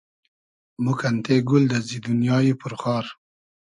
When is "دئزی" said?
1.71-1.97